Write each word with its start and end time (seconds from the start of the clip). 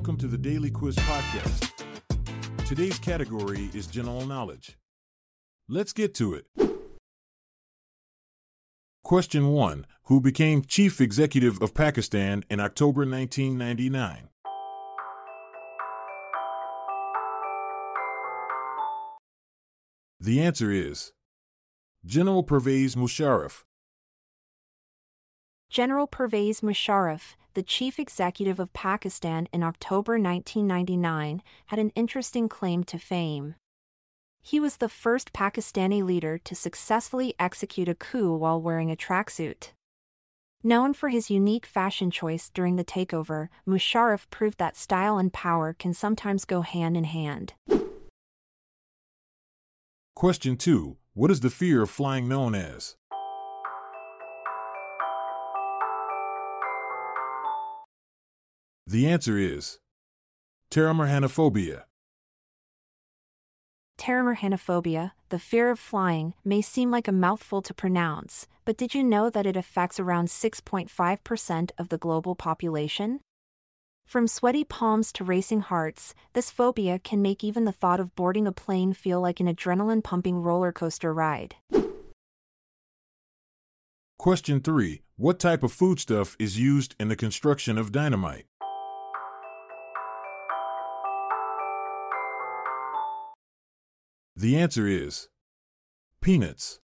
Welcome 0.00 0.16
to 0.16 0.28
the 0.28 0.38
Daily 0.38 0.70
Quiz 0.70 0.96
Podcast. 0.96 1.72
Today's 2.66 2.98
category 2.98 3.68
is 3.74 3.86
general 3.86 4.24
knowledge. 4.24 4.78
Let's 5.68 5.92
get 5.92 6.14
to 6.14 6.32
it. 6.32 6.46
Question 9.04 9.48
1 9.48 9.86
Who 10.04 10.22
became 10.22 10.62
Chief 10.62 11.02
Executive 11.02 11.60
of 11.60 11.74
Pakistan 11.74 12.44
in 12.48 12.60
October 12.60 13.02
1999? 13.02 14.30
The 20.18 20.40
answer 20.40 20.70
is 20.70 21.12
General 22.06 22.42
Pervez 22.42 22.94
Musharraf. 22.94 23.64
General 25.70 26.08
Pervez 26.08 26.62
Musharraf, 26.62 27.36
the 27.54 27.62
chief 27.62 28.00
executive 28.00 28.58
of 28.58 28.72
Pakistan 28.72 29.46
in 29.52 29.62
October 29.62 30.14
1999, 30.14 31.42
had 31.66 31.78
an 31.78 31.92
interesting 31.94 32.48
claim 32.48 32.82
to 32.82 32.98
fame. 32.98 33.54
He 34.42 34.58
was 34.58 34.78
the 34.78 34.88
first 34.88 35.32
Pakistani 35.32 36.02
leader 36.02 36.38
to 36.38 36.56
successfully 36.56 37.34
execute 37.38 37.88
a 37.88 37.94
coup 37.94 38.34
while 38.34 38.60
wearing 38.60 38.90
a 38.90 38.96
tracksuit. 38.96 39.70
Known 40.64 40.92
for 40.92 41.08
his 41.08 41.30
unique 41.30 41.66
fashion 41.66 42.10
choice 42.10 42.50
during 42.52 42.74
the 42.74 42.84
takeover, 42.84 43.46
Musharraf 43.64 44.28
proved 44.30 44.58
that 44.58 44.76
style 44.76 45.18
and 45.18 45.32
power 45.32 45.72
can 45.72 45.94
sometimes 45.94 46.44
go 46.44 46.62
hand 46.62 46.96
in 46.96 47.04
hand. 47.04 47.52
Question 50.16 50.56
2 50.56 50.96
What 51.14 51.30
is 51.30 51.38
the 51.38 51.48
fear 51.48 51.82
of 51.82 51.90
flying 51.90 52.26
known 52.26 52.56
as? 52.56 52.96
The 58.90 59.06
answer 59.06 59.38
is 59.38 59.78
pteromerhanophobia. 60.72 61.84
Pteromerhanophobia, 63.96 65.12
the 65.28 65.38
fear 65.38 65.70
of 65.70 65.78
flying, 65.78 66.34
may 66.44 66.60
seem 66.60 66.90
like 66.90 67.06
a 67.06 67.12
mouthful 67.12 67.62
to 67.62 67.72
pronounce, 67.72 68.48
but 68.64 68.76
did 68.76 68.92
you 68.92 69.04
know 69.04 69.30
that 69.30 69.46
it 69.46 69.56
affects 69.56 70.00
around 70.00 70.26
6.5% 70.26 71.70
of 71.78 71.88
the 71.88 71.98
global 71.98 72.34
population? 72.34 73.20
From 74.06 74.26
sweaty 74.26 74.64
palms 74.64 75.12
to 75.12 75.22
racing 75.22 75.60
hearts, 75.60 76.12
this 76.32 76.50
phobia 76.50 76.98
can 76.98 77.22
make 77.22 77.44
even 77.44 77.66
the 77.66 77.78
thought 77.80 78.00
of 78.00 78.16
boarding 78.16 78.48
a 78.48 78.52
plane 78.52 78.92
feel 78.92 79.20
like 79.20 79.38
an 79.38 79.46
adrenaline 79.46 80.02
pumping 80.02 80.42
roller 80.42 80.72
coaster 80.72 81.14
ride. 81.14 81.54
Question 84.18 84.58
3 84.58 85.02
What 85.16 85.38
type 85.38 85.62
of 85.62 85.70
foodstuff 85.70 86.34
is 86.40 86.58
used 86.58 86.96
in 86.98 87.06
the 87.06 87.14
construction 87.14 87.78
of 87.78 87.92
dynamite? 87.92 88.46
The 94.40 94.56
answer 94.56 94.86
is 94.86 95.28
peanuts. 96.22 96.80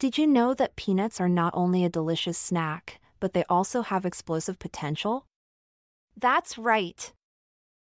Did 0.00 0.18
you 0.18 0.26
know 0.26 0.52
that 0.52 0.74
peanuts 0.74 1.20
are 1.20 1.28
not 1.28 1.54
only 1.54 1.84
a 1.84 1.88
delicious 1.88 2.36
snack, 2.36 3.00
but 3.20 3.34
they 3.34 3.44
also 3.48 3.82
have 3.82 4.04
explosive 4.04 4.58
potential? 4.58 5.26
That's 6.16 6.58
right. 6.58 7.12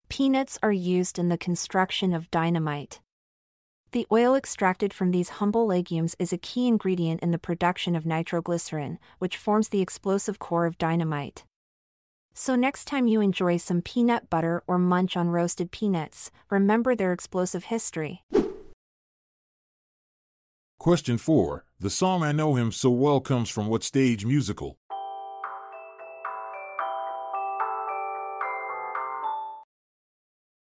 Peanuts 0.07 0.57
are 0.63 0.71
used 0.71 1.19
in 1.19 1.27
the 1.27 1.37
construction 1.37 2.13
of 2.13 2.31
dynamite. 2.31 3.01
The 3.91 4.07
oil 4.09 4.35
extracted 4.35 4.93
from 4.93 5.11
these 5.11 5.39
humble 5.41 5.67
legumes 5.67 6.15
is 6.17 6.31
a 6.31 6.37
key 6.37 6.65
ingredient 6.65 7.21
in 7.21 7.31
the 7.31 7.37
production 7.37 7.93
of 7.93 8.05
nitroglycerin, 8.05 8.99
which 9.17 9.35
forms 9.35 9.67
the 9.67 9.81
explosive 9.81 10.39
core 10.39 10.65
of 10.65 10.77
dynamite. 10.77 11.43
So, 12.41 12.55
next 12.55 12.85
time 12.85 13.05
you 13.05 13.19
enjoy 13.19 13.57
some 13.57 13.81
peanut 13.81 14.29
butter 14.29 14.63
or 14.65 14.77
munch 14.77 15.17
on 15.17 15.27
roasted 15.27 15.71
peanuts, 15.71 16.31
remember 16.49 16.95
their 16.95 17.11
explosive 17.11 17.65
history. 17.65 18.23
Question 20.77 21.17
4 21.17 21.65
The 21.81 21.89
song 21.89 22.23
I 22.23 22.31
Know 22.31 22.55
Him 22.55 22.71
So 22.71 22.91
Well 22.91 23.19
comes 23.19 23.49
from 23.49 23.67
what 23.67 23.83
stage 23.83 24.25
musical? 24.25 24.77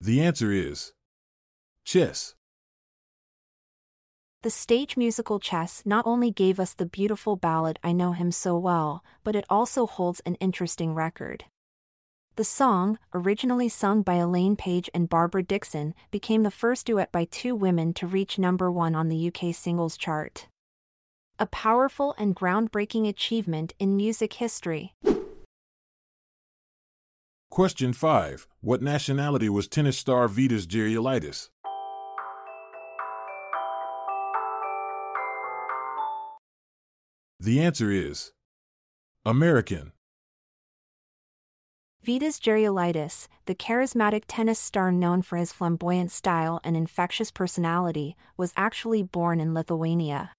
The 0.00 0.20
answer 0.20 0.52
is 0.52 0.92
Chess. 1.84 2.36
The 4.42 4.50
stage 4.50 4.96
musical 4.96 5.40
Chess 5.40 5.82
not 5.84 6.06
only 6.06 6.30
gave 6.30 6.60
us 6.60 6.72
the 6.72 6.86
beautiful 6.86 7.34
ballad 7.34 7.80
I 7.82 7.90
Know 7.90 8.12
Him 8.12 8.30
So 8.30 8.56
Well, 8.56 9.02
but 9.24 9.34
it 9.34 9.44
also 9.50 9.86
holds 9.86 10.20
an 10.20 10.36
interesting 10.36 10.94
record. 10.94 11.46
The 12.36 12.42
song, 12.42 12.98
originally 13.14 13.68
sung 13.68 14.02
by 14.02 14.14
Elaine 14.14 14.56
Paige 14.56 14.90
and 14.92 15.08
Barbara 15.08 15.44
Dickson, 15.44 15.94
became 16.10 16.42
the 16.42 16.50
first 16.50 16.84
duet 16.84 17.12
by 17.12 17.26
two 17.26 17.54
women 17.54 17.94
to 17.94 18.08
reach 18.08 18.40
number 18.40 18.72
one 18.72 18.96
on 18.96 19.08
the 19.08 19.28
UK 19.28 19.54
singles 19.54 19.96
chart. 19.96 20.48
A 21.38 21.46
powerful 21.46 22.12
and 22.18 22.34
groundbreaking 22.34 23.08
achievement 23.08 23.72
in 23.78 23.96
music 23.96 24.32
history. 24.32 24.94
Question 27.52 27.92
5 27.92 28.48
What 28.60 28.82
nationality 28.82 29.48
was 29.48 29.68
tennis 29.68 29.96
star 29.96 30.26
Vitas 30.26 30.66
Gerulaitis? 30.66 31.50
The 37.38 37.60
answer 37.60 37.92
is 37.92 38.32
American. 39.24 39.93
Vitas 42.04 42.38
Gerulaitis, 42.38 43.28
the 43.46 43.54
charismatic 43.54 44.24
tennis 44.28 44.58
star 44.58 44.92
known 44.92 45.22
for 45.22 45.38
his 45.38 45.54
flamboyant 45.54 46.10
style 46.10 46.60
and 46.62 46.76
infectious 46.76 47.30
personality, 47.30 48.14
was 48.36 48.52
actually 48.58 49.02
born 49.02 49.40
in 49.40 49.54
Lithuania. 49.54 50.32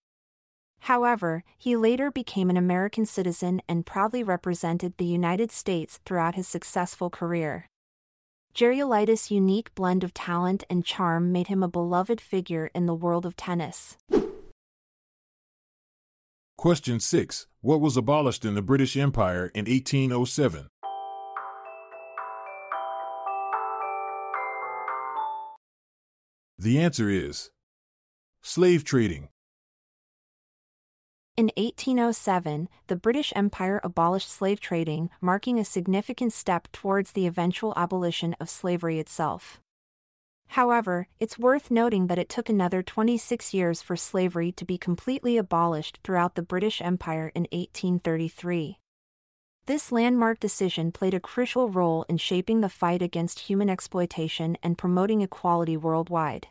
However, 0.81 1.43
he 1.57 1.75
later 1.75 2.11
became 2.11 2.51
an 2.51 2.57
American 2.57 3.07
citizen 3.07 3.63
and 3.67 3.83
proudly 3.83 4.21
represented 4.21 4.93
the 4.97 5.05
United 5.05 5.51
States 5.51 5.99
throughout 6.05 6.35
his 6.35 6.47
successful 6.47 7.09
career. 7.09 7.65
Gerulaitis' 8.53 9.31
unique 9.31 9.73
blend 9.73 10.03
of 10.03 10.13
talent 10.13 10.63
and 10.69 10.85
charm 10.85 11.31
made 11.31 11.47
him 11.47 11.63
a 11.63 11.67
beloved 11.67 12.21
figure 12.21 12.69
in 12.75 12.85
the 12.85 12.93
world 12.93 13.25
of 13.25 13.35
tennis. 13.35 13.97
Question 16.57 16.99
6 16.99 17.47
What 17.61 17.81
was 17.81 17.97
abolished 17.97 18.45
in 18.45 18.53
the 18.53 18.61
British 18.61 18.95
Empire 18.95 19.47
in 19.55 19.65
1807? 19.65 20.67
The 26.65 26.79
answer 26.79 27.11
is 27.11 27.51
slave 28.41 28.83
trading. 28.83 29.29
In 31.37 31.51
1807, 31.57 32.69
the 32.87 32.95
British 32.95 33.31
Empire 33.35 33.79
abolished 33.83 34.31
slave 34.31 34.59
trading, 34.59 35.11
marking 35.21 35.59
a 35.59 35.63
significant 35.63 36.33
step 36.33 36.67
towards 36.71 37.11
the 37.11 37.27
eventual 37.27 37.75
abolition 37.77 38.35
of 38.39 38.49
slavery 38.49 38.97
itself. 38.97 39.61
However, 40.47 41.07
it's 41.19 41.37
worth 41.37 41.69
noting 41.69 42.07
that 42.07 42.17
it 42.17 42.29
took 42.29 42.49
another 42.49 42.81
26 42.81 43.53
years 43.53 43.83
for 43.83 43.95
slavery 43.95 44.51
to 44.53 44.65
be 44.65 44.79
completely 44.79 45.37
abolished 45.37 45.99
throughout 46.03 46.33
the 46.33 46.41
British 46.41 46.81
Empire 46.81 47.31
in 47.35 47.43
1833. 47.51 48.79
This 49.67 49.91
landmark 49.91 50.39
decision 50.39 50.91
played 50.91 51.15
a 51.15 51.19
crucial 51.19 51.69
role 51.69 52.05
in 52.07 52.17
shaping 52.17 52.61
the 52.61 52.69
fight 52.69 53.01
against 53.01 53.39
human 53.39 53.67
exploitation 53.67 54.59
and 54.61 54.77
promoting 54.77 55.21
equality 55.21 55.75
worldwide. 55.75 56.49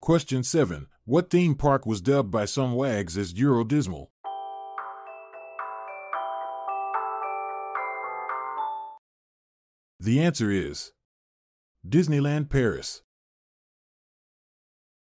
Question 0.00 0.42
7 0.42 0.86
What 1.04 1.28
theme 1.28 1.56
park 1.56 1.84
was 1.84 2.00
dubbed 2.00 2.30
by 2.30 2.46
some 2.46 2.72
wags 2.72 3.18
as 3.18 3.34
Euro 3.34 3.64
Dismal? 3.64 4.10
The 10.00 10.22
answer 10.22 10.50
is 10.50 10.92
Disneyland 11.86 12.48
Paris. 12.48 13.02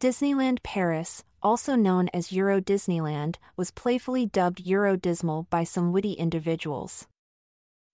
Disneyland 0.00 0.62
Paris, 0.62 1.24
also 1.42 1.74
known 1.74 2.08
as 2.14 2.30
Euro 2.30 2.60
Disneyland, 2.60 3.34
was 3.56 3.72
playfully 3.72 4.26
dubbed 4.26 4.60
Euro 4.60 4.96
Dismal 4.96 5.48
by 5.50 5.64
some 5.64 5.90
witty 5.90 6.12
individuals. 6.12 7.08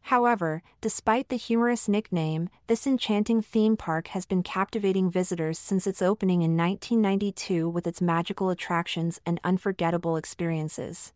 However, 0.03 0.63
despite 0.83 1.31
the 1.31 1.39
humorous 1.39 1.89
nickname, 1.89 2.51
this 2.67 2.87
enchanting 2.87 3.41
theme 3.41 3.79
park 3.79 4.09
has 4.09 4.27
been 4.27 4.43
captivating 4.43 5.11
visitors 5.11 5.59
since 5.59 5.87
its 5.87 6.03
opening 6.03 6.43
in 6.43 6.59
1992 6.59 7.71
with 7.71 7.87
its 7.87 8.03
magical 8.03 8.51
attractions 8.51 9.19
and 9.25 9.41
unforgettable 9.43 10.19
experiences. 10.19 11.15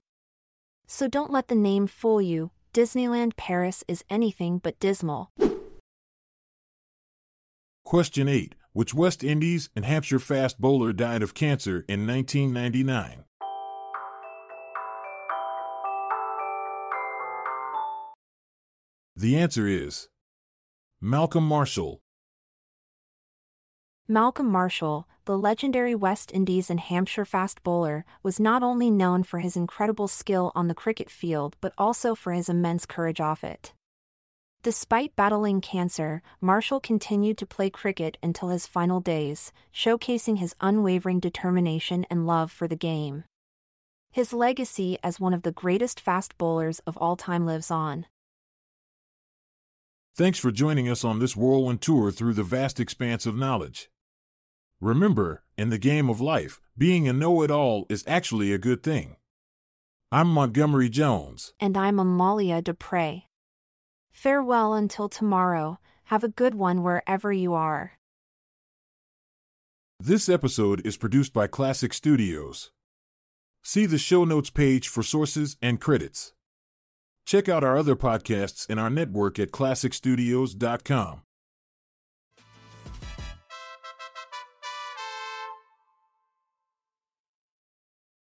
So 0.87 1.06
don't 1.06 1.31
let 1.31 1.49
the 1.49 1.55
name 1.55 1.87
fool 1.87 2.23
you, 2.23 2.50
Disneyland 2.73 3.37
Paris 3.37 3.85
is 3.88 4.05
anything 4.08 4.56
but 4.56 4.81
dismal. 4.81 5.32
Question 7.85 8.26
8. 8.26 8.55
Which 8.79 8.95
West 8.95 9.25
Indies 9.25 9.71
and 9.75 9.85
Hampshire 9.85 10.21
fast 10.21 10.61
bowler 10.61 10.93
died 10.93 11.21
of 11.21 11.35
cancer 11.35 11.85
in 11.89 12.07
1999? 12.07 13.25
The 19.17 19.37
answer 19.37 19.67
is 19.67 20.09
Malcolm 21.01 21.43
Marshall. 21.43 22.03
Malcolm 24.07 24.47
Marshall, 24.47 25.09
the 25.25 25.37
legendary 25.37 25.97
West 25.97 26.31
Indies 26.33 26.71
and 26.71 26.79
Hampshire 26.79 27.25
fast 27.25 27.65
bowler, 27.65 28.05
was 28.23 28.39
not 28.39 28.63
only 28.63 28.93
known 28.93 29.25
for 29.25 29.41
his 29.41 29.57
incredible 29.57 30.07
skill 30.07 30.53
on 30.55 30.69
the 30.69 30.75
cricket 30.83 31.11
field 31.11 31.57
but 31.61 31.73
also 31.77 32.15
for 32.15 32.33
his 32.33 32.49
immense 32.49 32.87
courage 32.87 33.21
off 33.21 33.43
it. 33.43 33.73
Despite 34.65 35.15
battling 35.15 35.61
cancer, 35.61 36.21
Marshall 36.41 36.81
continued 36.81 37.39
to 37.39 37.47
play 37.47 37.71
cricket 37.71 38.19
until 38.25 38.49
his 38.49 38.67
final 38.67 38.99
days, 38.99 39.53
showcasing 39.73 40.39
his 40.39 40.57
unwavering 40.61 41.21
determination 41.21 42.05
and 42.11 42.27
love 42.27 42.51
for 42.51 42.67
the 42.67 42.75
game. 42.75 43.23
His 44.11 44.33
legacy 44.33 44.99
as 45.03 45.21
one 45.21 45.33
of 45.33 45.43
the 45.43 45.53
greatest 45.53 46.01
fast 46.01 46.37
bowlers 46.39 46.81
of 46.81 46.97
all 46.97 47.15
time 47.15 47.47
lives 47.47 47.71
on. 47.71 48.07
Thanks 50.17 50.41
for 50.41 50.51
joining 50.51 50.89
us 50.89 51.05
on 51.05 51.21
this 51.21 51.37
whirlwind 51.37 51.81
tour 51.81 52.11
through 52.11 52.35
the 52.35 52.43
vast 52.43 52.81
expanse 52.81 53.27
of 53.27 53.37
knowledge. 53.37 53.89
Remember, 54.81 55.45
in 55.57 55.71
the 55.71 55.79
game 55.79 56.11
of 56.11 56.21
life, 56.21 56.61
being 56.77 57.07
a 57.07 57.13
know 57.13 57.43
it 57.43 57.51
all 57.53 57.87
is 57.89 58.03
actually 58.09 58.53
a 58.53 58.59
good 58.59 58.83
thing. 58.83 59.15
I'm 60.11 60.27
Montgomery 60.29 60.89
Jones. 60.89 61.53
And 61.61 61.77
I'm 61.77 62.01
Amalia 62.01 62.61
Dupre. 62.61 63.28
Farewell 64.11 64.75
until 64.75 65.09
tomorrow. 65.09 65.79
Have 66.05 66.25
a 66.25 66.29
good 66.29 66.55
one 66.55 66.83
wherever 66.83 67.33
you 67.33 67.55
are. 67.55 67.93
This 70.01 70.29
episode 70.29 70.87
is 70.87 70.97
produced 70.97 71.33
by 71.33 71.49
Klassic 71.49 71.93
Studios. 71.93 72.71
See 73.63 73.85
the 73.85 73.99
show 73.99 74.25
notes 74.25 74.49
page 74.51 74.89
for 74.89 75.03
sources 75.03 75.57
and 75.61 75.81
credits. 75.81 76.33
Check 77.27 77.49
out 77.49 77.63
our 77.65 77.77
other 77.77 77.97
podcasts 77.97 78.71
in 78.71 78.79
our 78.79 78.89
network 78.89 79.39
at 79.39 79.51
klassicstudios.com. 79.51 81.23